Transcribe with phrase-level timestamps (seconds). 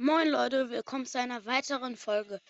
[0.00, 2.40] Moin Leute, willkommen zu einer weiteren Folge.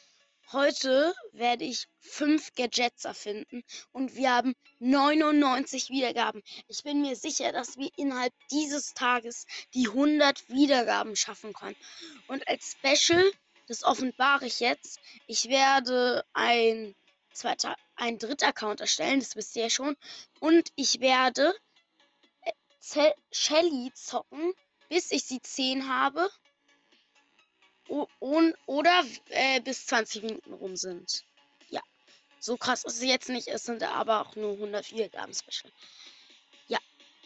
[0.52, 6.43] Heute werde ich fünf Gadgets erfinden und wir haben 99 Wiedergaben.
[6.66, 11.75] Ich bin mir sicher, dass wir innerhalb dieses Tages die 100 Wiedergaben schaffen können.
[12.26, 13.25] Und als Special,
[13.67, 16.94] das offenbare ich jetzt, ich werde ein
[17.32, 19.96] zweiter, ein dritter Account erstellen, das wisst ihr ja schon.
[20.39, 21.54] Und ich werde
[22.43, 24.53] äh, Shelly zocken,
[24.90, 26.29] bis ich sie 10 habe
[28.66, 31.24] oder äh, bis 20 Minuten rum sind.
[31.70, 31.80] Ja,
[32.38, 33.48] so krass ist es jetzt nicht.
[33.48, 35.72] Es sind aber auch nur 100 Wiedergaben Special.
[36.69, 36.78] Ja,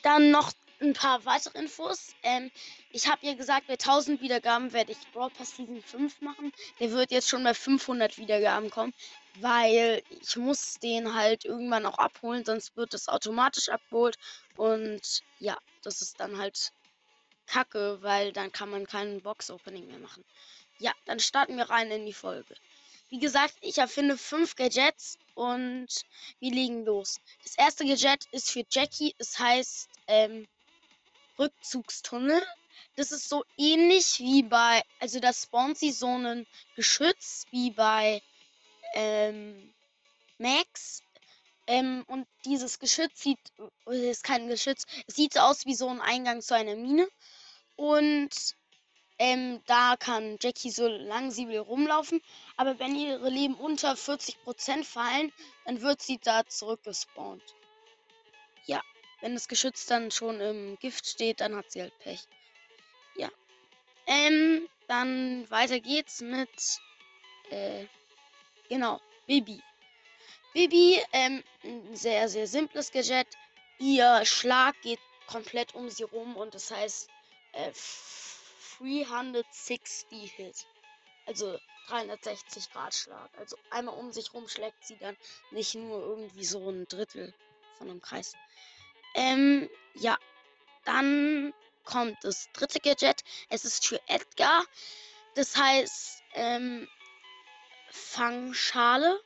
[0.03, 0.53] dann noch
[0.83, 2.15] ein paar weitere Infos.
[2.23, 2.51] Ähm,
[2.91, 6.53] ich habe ja gesagt, bei 1000 Wiedergaben werde ich Brawl Pass Season 5 machen.
[6.81, 8.93] Der wird jetzt schon bei 500 Wiedergaben kommen,
[9.41, 14.17] weil ich muss den halt irgendwann auch abholen, sonst wird es automatisch abgeholt.
[14.57, 16.73] Und ja, das ist dann halt
[17.47, 20.25] kacke, weil dann kann man keinen Box-Opening mehr machen.
[20.79, 22.55] Ja, dann starten wir rein in die Folge.
[23.11, 25.89] Wie gesagt, ich erfinde fünf Gadgets und
[26.41, 27.21] wir legen los.
[27.43, 29.15] Das erste Gadget ist für Jackie.
[29.19, 30.49] Es heißt ähm,
[31.39, 32.43] Rückzugstunnel.
[32.97, 38.23] Das ist so ähnlich wie bei, also das spawnt sie so ein Geschütz wie bei
[38.95, 39.73] ähm,
[40.39, 41.03] Max.
[41.73, 43.39] Ähm, und dieses Geschütz sieht,
[43.87, 47.09] es ist kein Geschütz, es sieht so aus wie so ein Eingang zu einer Mine.
[47.77, 48.29] Und
[49.19, 52.21] ähm, da kann Jackie so lang sie will rumlaufen.
[52.59, 55.33] Aber wenn ihre Leben unter 40% fallen,
[55.65, 57.55] dann wird sie da zurückgespawnt.
[58.67, 58.83] Ja,
[59.23, 62.21] wenn das Geschütz dann schon im Gift steht, dann hat sie halt Pech.
[63.17, 63.31] Ja.
[64.07, 66.51] Ähm, dann weiter geht's mit,
[67.49, 67.87] äh,
[68.69, 69.63] genau, Bibi.
[70.53, 73.27] Bibi, ähm, ein sehr, sehr simples Gadget.
[73.79, 77.09] Ihr Schlag geht komplett um sie rum und das heißt,
[77.53, 77.73] äh,
[78.79, 80.67] 360 Hit.
[81.27, 83.31] Also 360 Grad Schlag.
[83.39, 85.17] Also einmal um sich rum schlägt sie dann
[85.51, 87.33] nicht nur irgendwie so ein Drittel
[87.79, 88.35] von einem Kreis.
[89.15, 90.19] Ähm, ja.
[90.85, 93.23] Dann kommt das dritte Gadget.
[93.49, 94.65] Es ist für Edgar.
[95.35, 96.89] Das heißt, ähm,
[97.91, 99.21] Fangschale.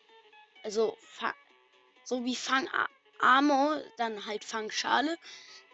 [0.66, 1.32] Also, Fang,
[2.02, 5.16] so wie Fangarmor, dann halt Fangschale.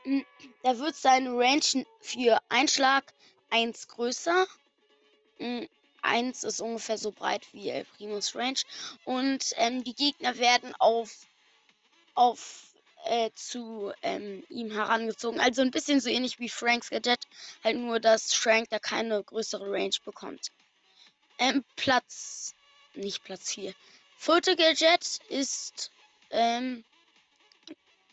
[0.03, 0.22] Hm,
[0.62, 3.02] da wird seine Range für Einschlag
[3.48, 4.47] 1 größer.
[5.38, 8.58] 1 hm, ist ungefähr so breit wie El Primus Range.
[9.06, 11.26] Und ähm, die Gegner werden auf,
[12.14, 12.75] auf
[13.06, 15.41] äh, zu ähm, ihm herangezogen.
[15.41, 17.26] Also ein bisschen so ähnlich wie Franks Gadget.
[17.64, 20.50] Halt nur, dass Frank da keine größere Range bekommt.
[21.38, 22.54] Ähm, Platz.
[22.92, 23.72] Nicht Platz 4.
[24.25, 25.91] Vierte Gadget ist
[26.31, 26.84] ähm,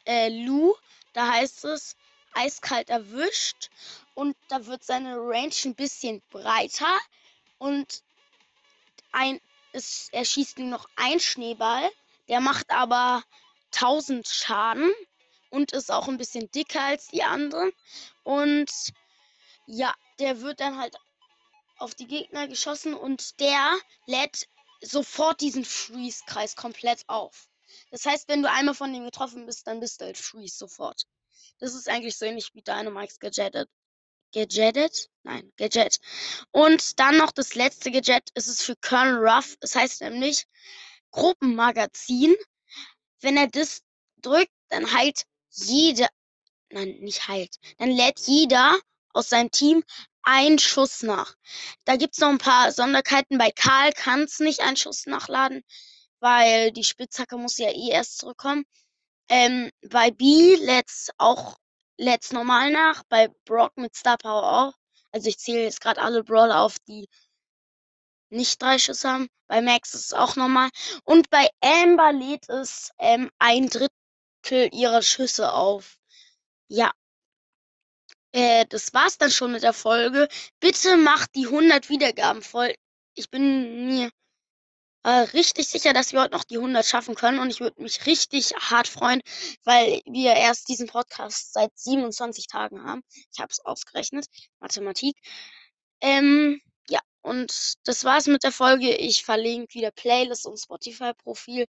[0.06, 0.74] äh, Lou.
[1.14, 1.96] Da heißt es,
[2.34, 3.70] eiskalt erwischt.
[4.16, 6.98] Und da wird seine Range ein bisschen breiter.
[7.60, 8.02] Und
[9.12, 9.40] ein
[9.72, 11.92] es, er schießt nur noch ein Schneeball,
[12.28, 13.24] der macht aber
[13.76, 14.92] 1000 Schaden
[15.52, 17.72] und ist auch ein bisschen dicker als die anderen.
[18.24, 18.72] Und
[19.68, 20.96] ja, der wird dann halt
[21.78, 23.78] auf die Gegner geschossen und der
[24.08, 24.48] lädt
[24.82, 27.48] sofort diesen Freeze-Kreis komplett auf.
[27.92, 31.04] Das heißt, wenn du einmal von dem getroffen bist, dann bist du halt Freeze sofort.
[31.60, 33.68] Das ist eigentlich so ähnlich wie Dynamikes Gadget.
[34.34, 35.10] Gadget?
[35.24, 36.00] Nein, Gadget.
[36.52, 38.30] Und dann noch das letzte Gadget.
[38.34, 39.58] Es ist für Colonel Ruff.
[39.62, 40.46] Es heißt nämlich
[41.12, 42.36] Gruppenmagazin.
[43.22, 43.82] Wenn er das
[44.22, 46.08] drückt, dann heilt jeder.
[46.72, 47.58] Nein, nicht heilt.
[47.78, 48.80] Dann lädt jeder
[49.14, 49.84] aus seinem Team
[50.30, 51.36] einen Schuss nach.
[51.86, 53.38] Da gibt es noch ein paar Sonderkeiten.
[53.38, 55.64] Bei Karl kann es nicht einen Schuss nachladen,
[56.20, 58.66] weil die Spitzhacke muss ja eh erst zurückkommen.
[59.30, 61.58] Ähm, bei B lädt's auch
[61.98, 64.74] lädt's normal nach, bei Brock mit Star Power auch.
[65.12, 67.08] Also ich zähle jetzt gerade alle Brawler auf, die
[68.30, 69.28] nicht drei Schüsse haben.
[69.48, 70.70] Bei Max ist es auch normal.
[71.04, 75.98] Und bei Amber lädt es ähm, ein Drittel ihrer Schüsse auf.
[76.68, 76.92] Ja.
[78.32, 80.28] Äh, das war's dann schon mit der Folge.
[80.60, 82.74] Bitte macht die 100 Wiedergaben voll.
[83.16, 84.12] Ich bin mir
[85.04, 87.40] äh, richtig sicher, dass wir heute noch die 100 schaffen können.
[87.40, 89.22] Und ich würde mich richtig hart freuen,
[89.64, 93.02] weil wir erst diesen Podcast seit 27 Tagen haben.
[93.34, 94.26] Ich habe es ausgerechnet.
[94.60, 95.18] Mathematik.
[96.02, 98.96] Ähm, ja, und das war's mit der Folge.
[98.96, 101.66] Ich verlinke wieder Playlist und Spotify-Profil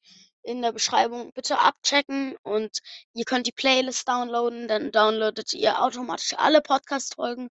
[0.49, 1.31] in der Beschreibung.
[1.33, 2.79] Bitte abchecken und
[3.13, 4.67] ihr könnt die Playlist downloaden.
[4.67, 7.49] Dann downloadet ihr automatisch alle Podcast-Folgen.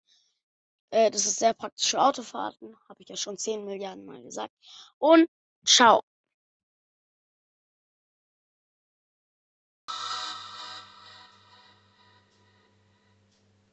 [0.91, 2.77] Äh, das ist sehr praktisch für Autofahrten.
[2.89, 4.53] Habe ich ja schon 10 Milliarden Mal gesagt.
[4.99, 5.29] Und
[5.65, 6.08] Ciao.